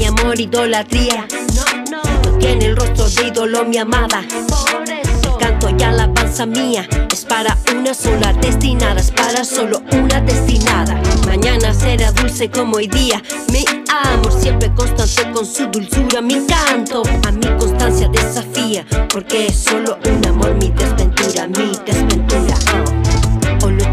mi 0.00 0.06
amor, 0.06 0.40
idolatría. 0.40 1.26
No, 1.54 1.98
no, 1.98 2.38
tiene 2.38 2.66
el 2.66 2.76
rostro 2.76 3.06
de 3.10 3.28
ídolo 3.28 3.66
mi 3.66 3.76
amada. 3.76 4.24
Por 4.48 4.88
eso 4.88 5.36
canto 5.38 5.68
la 5.72 5.90
alabanza 5.90 6.46
mía 6.46 6.88
es 7.12 7.26
para 7.26 7.54
una 7.76 7.92
sola 7.92 8.32
destinada, 8.32 8.98
es 8.98 9.10
para 9.10 9.44
solo 9.44 9.82
una 9.92 10.22
destinada. 10.22 10.98
Mañana 11.26 11.74
será 11.74 12.12
dulce 12.12 12.50
como 12.50 12.76
hoy 12.76 12.86
día. 12.86 13.22
Mi 13.52 13.62
amor 13.90 14.32
siempre 14.40 14.72
constante 14.74 15.32
con 15.32 15.44
su 15.44 15.66
dulzura. 15.66 16.22
Mi 16.22 16.46
canto 16.46 17.02
a 17.26 17.30
mi 17.30 17.46
constancia 17.58 18.08
desafía, 18.08 18.86
porque 19.12 19.48
es 19.48 19.58
solo 19.58 19.98
un 20.06 20.26
amor 20.26 20.54
mi 20.54 20.70
desventura, 20.70 21.46
mi 21.46 21.72
desventura. 21.84 22.49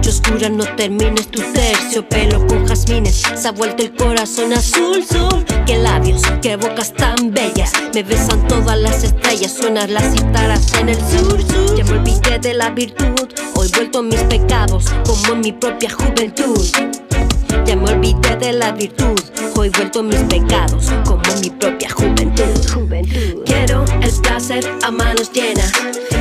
Noche 0.07 0.21
oscura, 0.21 0.47
no 0.47 0.63
termines 0.77 1.27
tu 1.27 1.41
terciopelo 1.51 2.47
con 2.47 2.65
jazmines. 2.65 3.23
Se 3.35 3.49
ha 3.49 3.51
vuelto 3.51 3.83
el 3.83 3.93
corazón 3.93 4.53
azul, 4.53 5.03
azul. 5.03 5.43
Qué 5.65 5.77
labios, 5.77 6.21
qué 6.41 6.55
bocas 6.55 6.93
tan 6.93 7.33
bellas. 7.33 7.73
Me 7.93 8.03
besan 8.03 8.47
todas 8.47 8.79
las 8.79 9.03
estrellas, 9.03 9.51
suenan 9.51 9.93
las 9.93 10.13
citaras 10.13 10.73
en 10.79 10.87
el 10.87 10.95
sur, 10.95 11.41
sur. 11.41 11.75
Ya 11.75 11.83
me 11.83 11.99
olvidé 11.99 12.39
de 12.39 12.53
la 12.53 12.69
virtud, 12.69 13.27
hoy 13.55 13.69
vuelto 13.75 13.99
a 13.99 14.03
mis 14.03 14.21
pecados, 14.23 14.85
como 15.05 15.33
en 15.33 15.41
mi 15.41 15.51
propia 15.51 15.89
juventud. 15.89 16.65
Ya 17.65 17.75
me 17.75 17.91
olvidé 17.91 18.37
de 18.37 18.53
la 18.53 18.71
virtud, 18.71 19.19
hoy 19.57 19.69
vuelto 19.71 19.99
a 19.99 20.03
mis 20.03 20.21
pecados, 20.21 20.85
como 21.05 21.21
en 21.33 21.41
mi 21.41 21.49
propia 21.49 21.89
juventud. 21.89 22.71
juventud. 22.73 23.43
Quiero 23.45 23.83
el 24.01 24.11
placer 24.21 24.65
a 24.83 24.89
manos 24.89 25.33
llenas, 25.33 25.73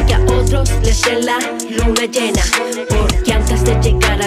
que 0.08 0.14
a 0.14 0.20
otros 0.22 0.70
les 0.82 1.00
dé 1.02 1.22
la 1.22 1.38
luna 1.70 2.04
llena. 2.06 2.42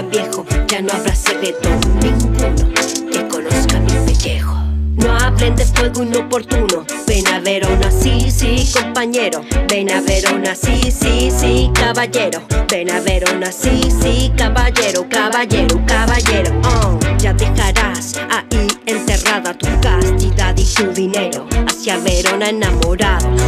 Viejo, 0.09 0.45
ya 0.67 0.81
no 0.81 0.91
habrá 0.93 1.15
secreto 1.15 1.69
ninguno 2.01 2.73
que 3.11 3.27
conozca 3.27 3.79
mi 3.79 3.93
pellejo. 4.05 4.55
No 4.95 5.15
hablen 5.17 5.55
de 5.55 5.65
fuego 5.65 6.03
inoportuno. 6.03 6.85
Ven 7.07 7.27
a 7.27 7.39
Verona, 7.39 7.89
sí, 7.91 8.29
sí, 8.31 8.69
compañero. 8.73 9.41
Ven 9.67 9.91
a 9.91 10.01
Verona, 10.01 10.55
sí, 10.55 10.91
sí, 10.91 11.31
sí, 11.31 11.71
caballero. 11.73 12.41
Ven 12.69 12.91
a 12.91 12.99
Verona, 12.99 13.51
sí, 13.51 13.81
sí, 14.01 14.31
caballero, 14.37 15.07
caballero, 15.09 15.81
caballero. 15.85 16.51
Oh, 16.65 16.99
ya 17.17 17.33
dejarás 17.33 18.19
ahí 18.29 18.67
enterrada 18.85 19.53
tu 19.53 19.67
castidad 19.81 20.55
y 20.57 20.65
tu 20.65 20.91
dinero. 20.91 21.47
Hacia 21.67 21.97
Verona 21.99 22.49
enamorados. 22.49 23.41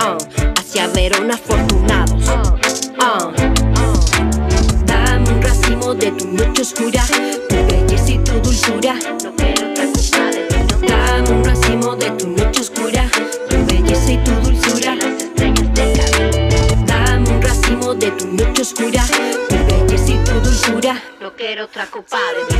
Oh, 0.00 0.18
hacia 0.58 0.86
Verona 0.88 1.34
afortunados. 1.34 1.85
Oscura, 6.76 7.02
tu 7.48 7.56
belleza 7.66 8.10
y 8.10 8.18
tu 8.18 8.32
dulzura. 8.40 8.94
No 9.24 9.34
quiero 9.34 9.70
otra 9.70 9.86
cosa 9.92 10.24
de 10.30 10.46
ti, 10.46 10.56
no. 10.70 10.86
Dame 10.86 11.30
un 11.30 11.44
racimo 11.44 11.96
de 11.96 12.10
tu 12.10 12.28
noche 12.28 12.60
oscura, 12.60 13.10
tu 13.48 13.56
belleza 13.66 14.12
y 14.12 14.18
tu 14.24 14.30
dulzura. 14.42 14.94
Dame 16.86 17.30
un 17.30 17.42
racimo 17.42 17.94
de 17.94 18.10
tu 18.10 18.26
noche 18.26 18.62
oscura, 18.62 19.02
tu 19.48 19.56
belleza 19.66 20.10
y 20.10 20.18
tu 20.24 20.32
dulzura. 20.32 21.02
No 21.20 21.32
quiero 21.34 21.64
otra 21.64 21.86
copa 21.86 22.18
de 22.18 22.44
vino. 22.44 22.55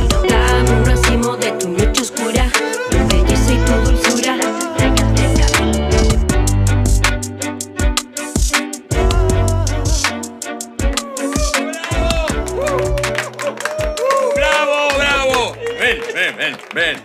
Ven, 16.27 16.35
ven, 16.35 16.57
ven, 16.73 16.97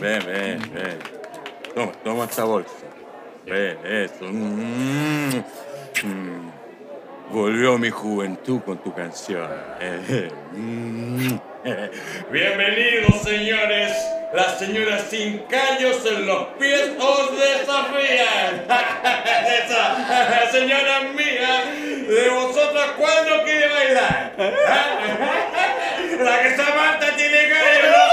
ven. 0.00 0.22
Ven, 0.26 0.60
ven. 0.72 0.98
Toma, 1.74 1.92
toma 2.04 2.24
esta 2.24 2.44
bolsa. 2.44 2.70
Ven, 3.44 3.76
eso. 3.84 4.26
Mm, 4.26 5.42
mm. 6.04 6.52
Volvió 7.32 7.78
mi 7.78 7.90
juventud 7.90 8.60
con 8.60 8.78
tu 8.78 8.94
canción. 8.94 9.50
Bienvenidos, 12.30 13.22
señores. 13.24 13.92
Las 14.32 14.60
señoras 14.60 15.02
sin 15.10 15.38
callos 15.48 16.06
en 16.06 16.26
los 16.26 16.46
pies 16.60 16.90
os 17.00 17.32
desafían. 17.32 18.66
Esa 19.64 20.48
señora 20.52 21.00
mía, 21.12 21.64
de 22.06 22.28
vosotras, 22.30 22.92
¿cuándo 22.96 23.42
quiere 23.42 23.68
bailar? 23.68 24.32
La 26.20 26.42
que 26.42 26.56
Samantha 26.56 27.16
tiene 27.16 27.48
callos. 27.48 28.10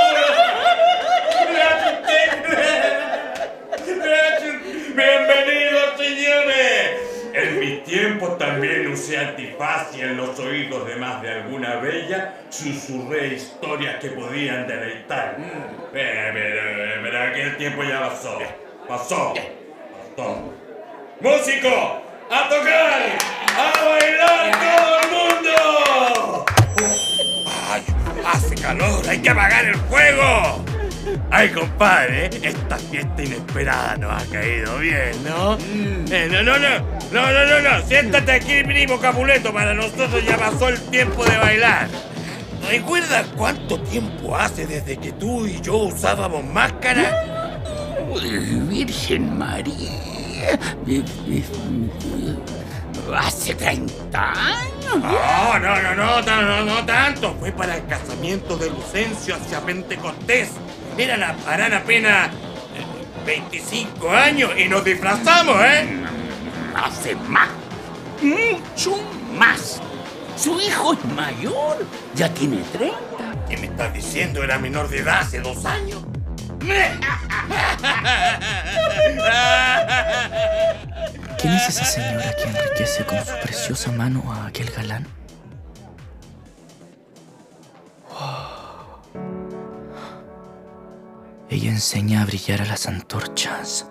Bienvenidos, 4.98 5.98
señores. 5.98 7.32
En 7.34 7.60
mi 7.60 7.78
tiempo 7.82 8.30
también 8.34 8.98
y 9.94 10.02
en 10.02 10.18
los 10.18 10.38
oídos 10.40 10.88
de 10.88 10.98
más 10.98 11.20
de 11.24 11.32
alguna 11.32 11.78
bella 11.78 12.36
susurré 12.50 13.34
historias 13.34 13.96
que 14.00 14.10
podían 14.10 14.68
deleitar. 14.68 15.36
Pero, 15.92 16.34
pero, 16.34 17.02
pero 17.02 17.24
aquel 17.24 17.58
tiempo 17.58 17.84
ya 17.84 18.02
pasó. 18.02 18.38
Pasó. 18.88 19.34
Pasó. 20.16 20.54
¡Músico! 21.22 22.04
¡A 22.30 22.50
tocar! 22.50 23.02
¡A 23.58 23.86
bailar 23.86 24.52
todo 24.60 25.00
el 25.02 25.10
mundo! 25.10 26.46
¡Ay! 27.72 27.84
¡Hace 28.26 28.56
calor! 28.56 29.10
¡Hay 29.10 29.20
que 29.20 29.30
apagar 29.32 29.66
el 29.66 29.76
fuego! 29.76 30.64
Ay, 31.32 31.50
compadre, 31.50 32.30
esta 32.42 32.78
fiesta 32.78 33.24
inesperada 33.24 33.98
nos 33.98 34.12
ha 34.12 34.26
caído 34.28 34.78
bien, 34.80 35.12
¿no? 35.24 35.58
Eh, 36.10 36.28
no, 36.32 36.44
no, 36.44 36.58
no, 36.58 36.80
no, 37.12 37.32
no, 37.32 37.46
no, 37.46 37.62
no, 37.62 37.88
siéntate 37.88 38.32
aquí, 38.32 38.64
primo 38.64 39.00
Capuleto, 39.00 39.54
para 39.54 39.74
nosotros 39.74 40.24
ya 40.26 40.38
pasó 40.38 40.70
el 40.70 40.80
tiempo 40.90 41.26
de 41.26 41.38
bailar. 41.38 41.88
¿Recuerdas 42.70 43.26
cuánto 43.38 43.80
tiempo 43.82 44.36
hace 44.36 44.66
desde 44.68 44.98
que 44.98 45.14
tú 45.14 45.46
y 45.46 45.62
yo 45.62 45.78
usábamos 45.78 46.44
máscara? 46.44 47.58
Virgen 48.70 49.38
María. 49.38 49.92
Hace 53.16 53.56
30 53.56 54.34
años. 54.34 54.98
No, 54.98 55.60
no, 55.60 55.82
no, 55.82 55.96
no, 55.96 56.22
no, 56.22 56.42
no, 56.42 56.66
no 56.66 56.86
tanto. 56.86 57.36
Fue 57.40 57.52
para 57.52 57.78
el 57.78 57.86
casamiento 57.86 58.58
de 58.58 58.70
Lucencio 58.70 59.36
hacia 59.36 59.62
Pentecostés. 59.62 60.50
Eran, 60.98 61.24
harán 61.48 61.74
apenas 61.74 62.30
eh, 62.30 62.34
25 63.26 64.10
años 64.10 64.52
y 64.58 64.68
nos 64.68 64.84
disfrazamos, 64.84 65.56
¿eh? 65.64 65.88
Hace 66.76 67.16
más. 67.16 67.50
Mucho 68.22 68.98
más. 69.38 69.80
Su 70.36 70.60
hijo 70.60 70.94
es 70.94 71.06
mayor. 71.14 71.86
Ya 72.16 72.34
tiene 72.34 72.58
30. 72.74 72.98
¿Qué 73.48 73.58
me 73.58 73.68
estás 73.68 73.94
diciendo? 73.94 74.44
Era 74.44 74.58
menor 74.58 74.90
de 74.90 75.00
edad 75.00 75.20
hace 75.20 75.40
dos 75.40 75.66
años. 75.66 76.04
¿Quién 81.40 81.54
es 81.54 81.70
esa 81.70 81.86
señora 81.86 82.34
que 82.36 82.44
enriquece 82.44 83.06
con 83.06 83.24
su 83.24 83.34
preciosa 83.44 83.92
mano 83.92 84.24
a 84.34 84.48
aquel 84.48 84.70
galán? 84.72 85.08
Ella 91.58 91.72
enseña 91.72 92.22
a 92.22 92.26
brillar 92.26 92.62
a 92.62 92.66
las 92.66 92.88
antorchas. 92.88 93.88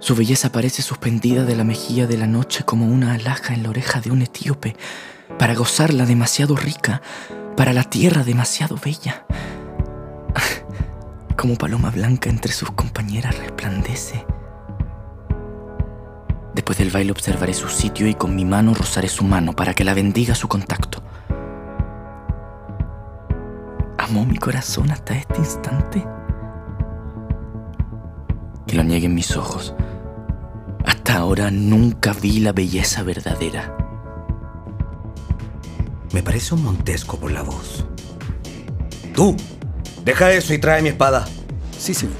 Su 0.00 0.14
belleza 0.14 0.52
parece 0.52 0.82
suspendida 0.82 1.44
de 1.44 1.56
la 1.56 1.64
mejilla 1.64 2.06
de 2.06 2.18
la 2.18 2.26
noche 2.26 2.62
como 2.62 2.88
una 2.88 3.14
alhaja 3.14 3.54
en 3.54 3.62
la 3.62 3.70
oreja 3.70 4.02
de 4.02 4.10
un 4.10 4.20
etíope, 4.20 4.76
para 5.38 5.54
gozarla 5.54 6.04
demasiado 6.04 6.56
rica, 6.56 7.00
para 7.56 7.72
la 7.72 7.84
tierra 7.84 8.22
demasiado 8.22 8.76
bella. 8.76 9.24
Como 11.38 11.56
paloma 11.56 11.88
blanca 11.88 12.28
entre 12.28 12.52
sus 12.52 12.70
compañeras 12.72 13.38
resplandece. 13.38 14.26
Después 16.54 16.76
del 16.76 16.90
baile 16.90 17.12
observaré 17.12 17.54
su 17.54 17.70
sitio 17.70 18.06
y 18.06 18.14
con 18.14 18.36
mi 18.36 18.44
mano 18.44 18.74
rozaré 18.74 19.08
su 19.08 19.24
mano 19.24 19.54
para 19.54 19.72
que 19.72 19.84
la 19.84 19.94
bendiga 19.94 20.34
su 20.34 20.48
contacto. 20.48 21.02
¿Amó 24.12 24.26
mi 24.26 24.36
corazón 24.36 24.90
hasta 24.90 25.16
este 25.16 25.38
instante? 25.38 26.06
Que 28.66 28.76
lo 28.76 28.84
nieguen 28.84 29.14
mis 29.14 29.34
ojos. 29.38 29.74
Hasta 30.84 31.16
ahora 31.16 31.50
nunca 31.50 32.12
vi 32.12 32.40
la 32.40 32.52
belleza 32.52 33.02
verdadera. 33.04 33.74
Me 36.12 36.22
parece 36.22 36.54
un 36.54 36.62
Montesco 36.62 37.16
por 37.16 37.30
la 37.30 37.40
voz. 37.40 37.86
¡Tú! 39.14 39.34
Deja 40.04 40.30
eso 40.30 40.52
y 40.52 40.58
trae 40.58 40.82
mi 40.82 40.90
espada. 40.90 41.24
Sí, 41.78 41.94
señor. 41.94 42.16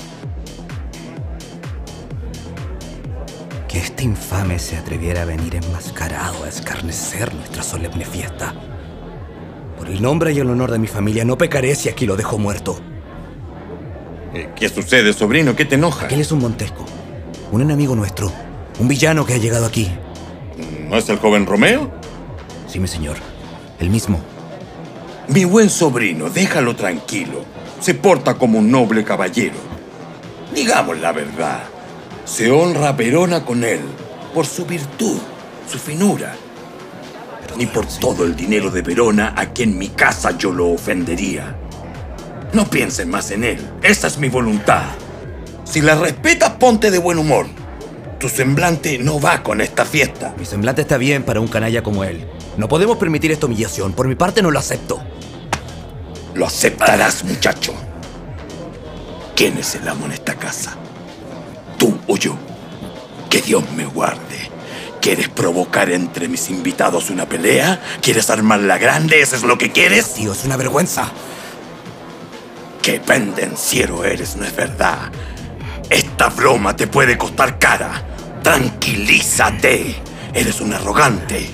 Que 3.69 3.81
este 3.81 4.05
infame 4.05 4.59
se 4.59 4.79
atreviera 4.79 5.23
a 5.23 5.27
venir 5.27 5.56
enmascarado 5.56 6.44
a 6.44 6.49
escarnecer 6.49 7.35
nuestra 7.35 7.62
solemne 7.62 8.06
fiesta. 8.06 8.55
Por 9.82 9.90
el 9.90 10.00
nombre 10.00 10.32
y 10.32 10.38
el 10.38 10.49
honor 10.49 10.70
de 10.70 10.79
mi 10.79 10.87
familia 10.87 11.25
no 11.25 11.37
pecaré 11.37 11.75
si 11.75 11.88
aquí 11.88 12.06
lo 12.06 12.14
dejo 12.14 12.38
muerto. 12.38 12.79
Eh, 14.32 14.50
¿Qué 14.55 14.69
sucede, 14.69 15.12
sobrino? 15.12 15.56
¿Qué 15.56 15.64
te 15.64 15.75
enoja? 15.75 16.06
Aquel 16.06 16.20
es 16.20 16.31
un 16.31 16.38
Montesco, 16.38 16.87
un 17.50 17.62
enemigo 17.62 17.96
nuestro, 17.96 18.31
un 18.79 18.87
villano 18.87 19.26
que 19.26 19.34
ha 19.34 19.38
llegado 19.38 19.67
aquí. 19.67 19.90
¿No 20.88 20.96
es 20.96 21.08
el 21.08 21.19
joven 21.19 21.46
Romeo? 21.46 21.90
Sí, 22.69 22.79
mi 22.79 22.87
señor, 22.87 23.17
el 23.81 23.90
mismo. 23.90 24.20
Mi 25.26 25.44
buen 25.44 25.69
sobrino, 25.69 26.31
déjalo 26.31 26.76
tranquilo. 26.76 27.44
Se 27.81 27.94
porta 27.94 28.34
como 28.34 28.61
un 28.61 28.70
noble 28.70 29.02
caballero. 29.02 29.56
Digamos 30.55 31.00
la 31.00 31.11
verdad. 31.11 31.64
Se 32.25 32.52
honra 32.52 32.90
a 32.90 32.93
Verona 32.93 33.44
con 33.44 33.64
él 33.64 33.81
por 34.32 34.46
su 34.46 34.64
virtud, 34.64 35.19
su 35.69 35.76
finura. 35.76 36.37
Ni 37.56 37.66
por 37.66 37.87
todo 37.87 38.25
el 38.25 38.34
dinero 38.34 38.70
de 38.70 38.82
Verona 38.82 39.34
a 39.37 39.52
quien 39.52 39.78
mi 39.78 39.88
casa 39.88 40.37
yo 40.38 40.52
lo 40.52 40.70
ofendería. 40.70 41.56
No 42.52 42.69
piensen 42.69 43.10
más 43.10 43.31
en 43.31 43.44
él. 43.44 43.58
Esa 43.82 44.06
es 44.06 44.19
mi 44.19 44.28
voluntad. 44.28 44.84
Si 45.64 45.81
la 45.81 45.94
respetas, 45.94 46.50
ponte 46.50 46.90
de 46.90 46.99
buen 46.99 47.19
humor. 47.19 47.46
Tu 48.19 48.28
semblante 48.28 48.99
no 48.99 49.20
va 49.20 49.43
con 49.43 49.60
esta 49.60 49.84
fiesta. 49.84 50.34
Mi 50.38 50.44
semblante 50.44 50.82
está 50.82 50.96
bien 50.96 51.22
para 51.22 51.40
un 51.40 51.49
canalla 51.49 51.82
como 51.82 52.04
él. 52.04 52.26
No 52.56 52.69
podemos 52.69 52.99
permitir 52.99 53.32
esta 53.32 53.46
humillación. 53.46 53.94
Por 53.94 54.06
mi 54.06 54.14
parte 54.14 54.43
no 54.43 54.50
lo 54.50 54.58
acepto. 54.58 55.02
Lo 56.34 56.46
aceptarás, 56.46 57.25
muchacho. 57.25 57.75
¿Quién 59.34 59.58
es 59.58 59.75
el 59.75 59.88
amo 59.88 60.06
en 60.06 60.12
esta 60.12 60.34
casa? 60.34 60.76
¿Tú 61.78 61.98
o 62.06 62.16
yo? 62.16 62.37
Que 63.28 63.40
Dios 63.40 63.64
me 63.75 63.87
guarde. 63.87 64.51
¿Quieres 65.02 65.28
provocar 65.28 65.90
entre 65.90 66.28
mis 66.28 66.49
invitados 66.49 67.10
una 67.10 67.26
pelea? 67.26 67.82
¿Quieres 68.00 68.31
armarla 68.31 68.78
grande? 68.78 69.20
¿Eso 69.20 69.34
es 69.34 69.43
lo 69.43 69.58
que 69.58 69.72
quieres? 69.72 70.14
Tío, 70.14 70.31
es 70.31 70.44
una 70.44 70.56
vergüenza. 70.56 71.10
Qué 72.81 73.00
pendenciero 73.00 74.04
eres, 74.04 74.37
¿no 74.37 74.44
es 74.44 74.54
verdad? 74.54 75.10
Esta 75.90 76.28
broma 76.28 76.76
te 76.76 76.87
puede 76.87 77.19
costar 77.19 77.58
cara. 77.58 78.00
Tranquilízate. 78.44 79.96
Eres 80.32 80.60
un 80.60 80.72
arrogante. 80.72 81.50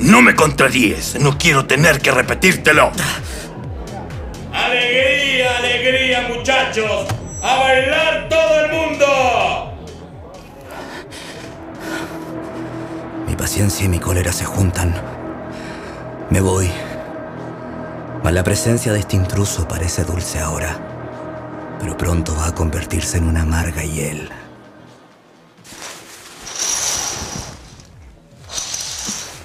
No 0.00 0.20
me 0.20 0.34
contraríes. 0.34 1.14
No 1.20 1.38
quiero 1.38 1.66
tener 1.66 2.00
que 2.00 2.10
repetírtelo. 2.10 2.90
¡Alegría, 4.52 5.58
alegría, 5.58 6.28
muchachos! 6.28 7.06
¡A 7.40 7.56
bailar 7.56 8.28
todo 8.28 8.64
el 8.64 8.72
mundo! 8.72 8.83
Paciencia 13.54 13.86
y 13.86 13.88
mi 13.88 14.00
cólera 14.00 14.32
se 14.32 14.44
juntan. 14.44 14.92
Me 16.28 16.40
voy. 16.40 16.68
La 18.24 18.42
presencia 18.42 18.92
de 18.92 18.98
este 18.98 19.14
intruso 19.14 19.68
parece 19.68 20.02
dulce 20.02 20.40
ahora, 20.40 21.78
pero 21.78 21.96
pronto 21.96 22.34
va 22.34 22.48
a 22.48 22.54
convertirse 22.56 23.18
en 23.18 23.28
una 23.28 23.42
amarga 23.42 23.84
hiel. 23.84 24.28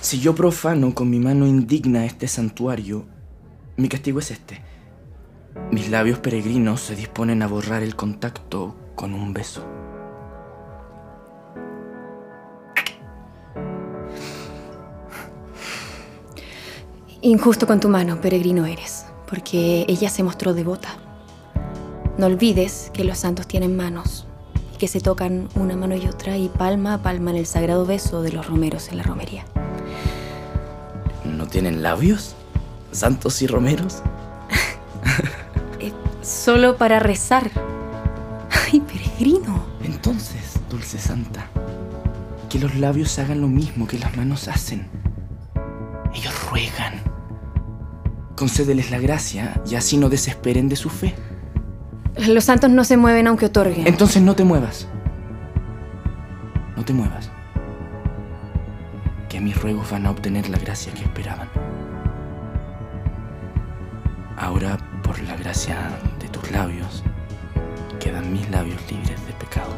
Si 0.01 0.19
yo 0.19 0.33
profano 0.33 0.95
con 0.95 1.07
mi 1.07 1.19
mano 1.19 1.45
indigna 1.45 2.07
este 2.07 2.27
santuario, 2.27 3.05
mi 3.77 3.89
castigo 3.89 4.17
es 4.17 4.31
este. 4.31 4.63
Mis 5.69 5.91
labios 5.91 6.17
peregrinos 6.17 6.81
se 6.81 6.95
disponen 6.95 7.43
a 7.43 7.47
borrar 7.47 7.83
el 7.83 7.95
contacto 7.95 8.75
con 8.95 9.13
un 9.13 9.33
beso. 9.33 9.78
Injusto 17.21 17.67
con 17.67 17.81
tu 17.81 17.89
mano, 17.89 18.21
peregrino 18.21 18.65
eres, 18.65 19.05
porque 19.27 19.83
ella 19.89 20.09
se 20.09 20.23
mostró 20.23 20.53
devota. 20.53 20.87
No 22.17 22.27
olvides 22.27 22.91
que 22.93 23.03
los 23.03 23.17
santos 23.17 23.45
tienen 23.45 23.75
manos 23.75 24.25
y 24.73 24.77
que 24.77 24.87
se 24.87 25.01
tocan 25.01 25.49
una 25.55 25.75
mano 25.75 25.97
y 25.97 26.07
otra 26.07 26.37
y 26.37 26.47
palma 26.47 26.93
a 26.93 26.97
palma 26.99 27.31
en 27.31 27.35
el 27.35 27.45
sagrado 27.45 27.85
beso 27.85 28.21
de 28.21 28.31
los 28.31 28.47
romeros 28.47 28.87
en 28.87 28.97
la 28.99 29.03
romería. 29.03 29.43
¿No 31.25 31.45
tienen 31.45 31.83
labios? 31.83 32.35
¿Santos 32.93 33.41
y 33.41 33.47
romeros? 33.47 34.01
Eh, 35.81 35.93
solo 36.21 36.75
para 36.75 36.99
rezar. 36.99 37.49
Ay, 38.49 38.81
peregrino. 38.81 39.65
Entonces, 39.81 40.59
dulce 40.69 40.99
santa, 40.99 41.47
que 42.49 42.59
los 42.59 42.75
labios 42.75 43.17
hagan 43.17 43.39
lo 43.39 43.47
mismo 43.47 43.87
que 43.87 43.97
las 43.97 44.15
manos 44.17 44.49
hacen. 44.49 44.89
Ellos 46.13 46.33
ruegan. 46.49 47.08
Concédeles 48.39 48.89
la 48.89 48.99
gracia 48.99 49.61
y 49.69 49.75
así 49.75 49.97
no 49.97 50.07
desesperen 50.07 50.69
de 50.69 50.77
su 50.77 50.89
fe. 50.89 51.13
Los 52.15 52.45
santos 52.45 52.69
no 52.69 52.85
se 52.85 52.95
mueven 52.95 53.27
aunque 53.27 53.47
otorguen. 53.47 53.85
Entonces 53.85 54.21
no 54.21 54.33
te 54.33 54.45
muevas. 54.45 54.87
No 56.77 56.85
te 56.85 56.93
muevas. 56.93 57.29
Que 59.27 59.41
mis 59.41 59.61
ruegos 59.61 59.91
van 59.91 60.05
a 60.05 60.11
obtener 60.11 60.47
la 60.47 60.57
gracia 60.57 60.93
que 60.93 61.01
esperaban. 61.01 61.49
Ahora, 64.37 64.77
por 65.03 65.21
la 65.23 65.35
gracia 65.35 65.75
de 66.21 66.29
tus 66.29 66.49
labios, 66.49 67.03
quedan 67.99 68.31
mis 68.31 68.49
labios 68.49 68.79
libres 68.89 69.19
de 69.27 69.33
pecado. 69.33 69.75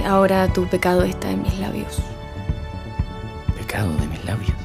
Ahora 0.00 0.48
tu 0.52 0.66
pecado 0.66 1.02
está 1.04 1.30
en 1.30 1.42
mis 1.42 1.58
labios. 1.58 1.98
Pecado 3.56 3.92
de 3.98 4.06
mis 4.06 4.24
labios. 4.24 4.56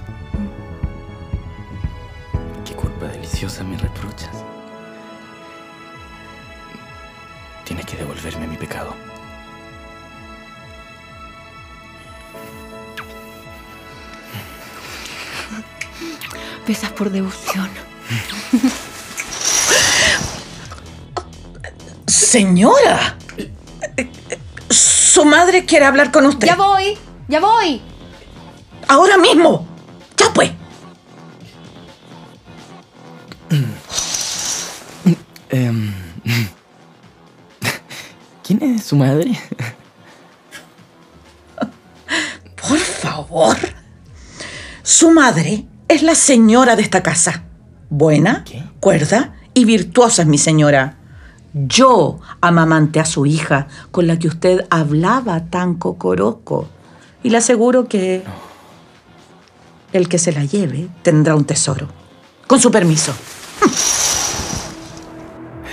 Qué 2.66 2.74
culpa 2.74 3.08
deliciosa 3.08 3.64
me 3.64 3.78
reprochas. 3.78 4.44
Tienes 7.66 7.86
que 7.86 7.98
devolverme 7.98 8.48
mi 8.48 8.58
pecado. 8.58 8.94
Besas 16.68 16.92
por 16.92 17.10
devoción. 17.10 17.70
Señora, 22.08 23.18
su 25.18 25.26
madre 25.26 25.66
quiere 25.66 25.84
hablar 25.84 26.12
con 26.12 26.28
usted. 26.28 26.46
Ya 26.46 26.56
voy, 26.56 26.96
ya 27.28 27.40
voy. 27.40 27.82
Ahora 28.88 29.18
mismo. 29.18 29.68
Ya 30.16 30.32
pues. 30.32 30.52
Em, 35.50 35.92
¿Quién 38.44 38.62
es 38.62 38.84
su 38.84 38.96
madre? 38.96 39.32
Por 42.68 42.78
favor. 42.78 43.58
Su 44.84 45.10
madre 45.10 45.66
es 45.88 46.04
la 46.04 46.14
señora 46.14 46.76
de 46.76 46.84
esta 46.84 47.02
casa. 47.02 47.44
Buena, 47.90 48.44
¿Qué? 48.44 48.62
cuerda 48.80 49.34
y 49.56 49.66
virtuosa 49.66 50.22
es 50.22 50.28
mi 50.28 50.38
señora. 50.38 50.97
Yo 51.54 52.20
amamanté 52.42 53.00
a 53.00 53.06
su 53.06 53.26
hija 53.26 53.68
con 53.92 54.08
la 54.08 54.20
que 54.20 54.28
usted 54.28 54.66
hablaba 54.70 55.46
tan 55.46 55.76
cocoroco. 55.76 56.68
Y 57.24 57.30
le 57.30 57.38
aseguro 57.38 57.88
que 57.88 58.24
el 59.94 60.08
que 60.10 60.20
se 60.20 60.32
la 60.32 60.44
lleve 60.46 60.90
tendrá 61.02 61.36
un 61.36 61.46
tesoro. 61.46 61.88
Con 62.46 62.60
su 62.60 62.70
permiso. 62.72 63.14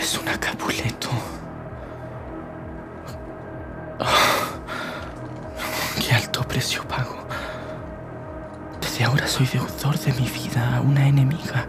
Es 0.01 0.19
una 0.19 0.39
Capuleto. 0.39 1.09
Ah, 4.01 4.07
Qué 6.01 6.15
alto 6.15 6.43
precio 6.49 6.83
pago. 6.89 7.17
Desde 8.81 9.05
ahora 9.05 9.27
soy 9.27 9.47
deudor 9.47 9.99
de 9.99 10.13
mi 10.15 10.29
vida 10.29 10.77
a 10.77 10.81
una 10.81 11.07
enemiga. 11.07 11.67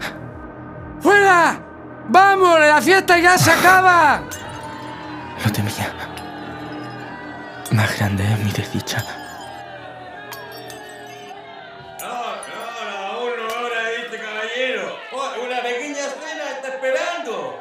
¡Fuera! 1.02 1.60
¡Vamos! 2.08 2.60
¡La 2.60 2.82
fiesta 2.82 3.18
ya 3.18 3.38
se 3.38 3.52
acaba! 3.52 4.22
Lo 5.44 5.52
temía. 5.52 5.94
Más 7.72 7.98
grande 7.98 8.24
es 8.24 8.40
mi 8.40 8.52
desdicha. 8.52 9.04
No, 12.00 12.08
no, 12.08 13.08
aún 13.08 13.32
no 13.38 13.66
hora 13.66 13.92
este 14.04 14.18
caballero. 14.18 14.98
Oh, 15.12 15.46
una 15.46 15.62
pequeña 15.62 16.04
cena 16.04 16.52
está 16.56 16.68
esperando. 16.70 17.60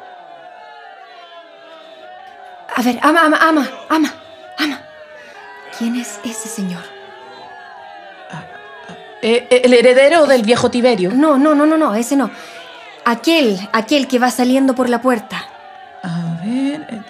A 2.75 2.81
ver, 2.81 2.99
ama, 3.01 3.21
ama, 3.25 3.37
ama, 3.41 3.69
ama, 3.89 4.13
ama. 4.59 4.81
¿Quién 5.77 5.95
es 5.95 6.19
ese 6.23 6.47
señor? 6.47 6.83
Eh, 9.21 9.47
eh, 9.49 9.61
¿El 9.63 9.73
heredero 9.73 10.27
del 10.27 10.43
viejo 10.43 10.69
Tiberio? 10.69 11.11
No, 11.11 11.35
no, 11.39 11.55
no, 11.55 11.65
no, 11.65 11.77
no, 11.77 11.95
ese 11.95 12.15
no. 12.15 12.29
Aquel, 13.05 13.69
aquel 13.71 14.07
que 14.07 14.17
va 14.19 14.31
saliendo 14.31 14.73
por 14.75 14.89
la 14.89 15.01
puerta. 15.01 15.45
A 16.03 16.43
ver. 16.43 17.03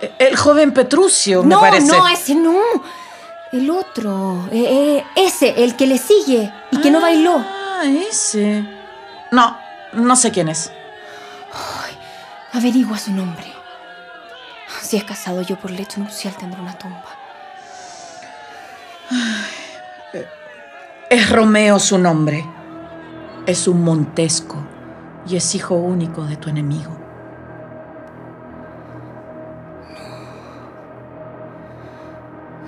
eh, 0.00 0.12
El 0.18 0.36
joven 0.36 0.72
Petrucio, 0.72 1.42
me 1.42 1.48
no, 1.50 1.60
parece. 1.60 1.86
no, 1.86 2.08
ese 2.08 2.34
no. 2.36 2.60
El 3.52 3.70
otro. 3.70 4.48
eh, 4.52 4.64
eh, 4.98 5.04
ese, 5.16 5.62
el 5.64 5.76
que 5.76 5.86
le 5.86 5.98
sigue 5.98 6.52
y 6.70 6.80
que 6.80 6.90
no 6.90 7.00
bailó. 7.00 7.36
Ah, 7.38 7.82
ese. 8.08 8.64
No, 9.32 9.58
no 9.92 10.16
sé 10.16 10.30
quién 10.30 10.48
es. 10.48 10.72
Averigua 12.52 12.98
su 12.98 13.12
nombre. 13.12 13.52
Si 14.82 14.96
es 14.96 15.04
casado 15.04 15.42
yo 15.42 15.56
por 15.56 15.70
lecho 15.72 15.98
nupcial 16.00 16.36
tendré 16.36 16.60
una 16.60 16.76
tumba. 16.78 17.04
Es 21.10 21.30
Romeo 21.30 21.78
su 21.78 21.98
nombre. 21.98 22.44
Es 23.46 23.66
un 23.68 23.82
Montesco 23.84 24.56
y 25.26 25.36
es 25.36 25.54
hijo 25.54 25.74
único 25.74 26.24
de 26.24 26.36
tu 26.36 26.50
enemigo. 26.50 26.90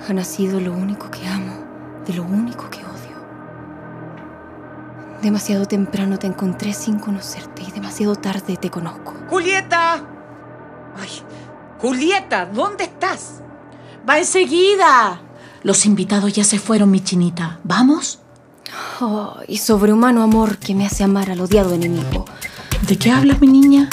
Ha 0.08 0.12
nacido 0.12 0.60
lo 0.60 0.72
único 0.72 1.10
que 1.10 1.26
amo, 1.26 1.64
de 2.06 2.14
lo 2.14 2.22
único 2.22 2.70
que 2.70 2.78
odio. 2.78 3.16
Demasiado 5.20 5.66
temprano 5.66 6.18
te 6.18 6.28
encontré 6.28 6.72
sin 6.72 6.98
conocerte 6.98 7.62
y 7.66 7.72
demasiado 7.72 8.14
tarde 8.14 8.56
te 8.56 8.70
conozco. 8.70 9.14
¡Julieta! 9.28 9.94
¡Ay! 10.96 11.08
¡Julieta! 11.80 12.46
¿Dónde 12.46 12.84
estás? 12.84 13.42
Va 14.08 14.18
enseguida. 14.18 15.20
Los 15.64 15.84
invitados 15.84 16.32
ya 16.32 16.44
se 16.44 16.60
fueron, 16.60 16.92
mi 16.92 17.00
chinita. 17.00 17.58
¿Vamos? 17.64 18.20
Oh, 19.00 19.36
y 19.48 19.58
sobrehumano 19.58 20.22
amor 20.22 20.58
que 20.58 20.74
me 20.74 20.86
hace 20.86 21.02
amar 21.02 21.30
al 21.30 21.40
odiado 21.40 21.74
enemigo. 21.74 22.24
¿De 22.86 22.96
qué 22.96 23.10
hablas, 23.10 23.40
mi 23.40 23.48
niña? 23.48 23.88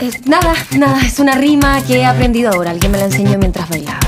Eh, 0.00 0.10
nada, 0.24 0.54
nada, 0.78 1.02
es 1.02 1.18
una 1.18 1.34
rima 1.34 1.82
que 1.86 1.98
he 1.98 2.04
aprendido 2.06 2.50
ahora. 2.50 2.70
Alguien 2.70 2.92
me 2.92 2.98
la 2.98 3.04
enseñó 3.04 3.38
mientras 3.38 3.68
bailaba. 3.68 4.00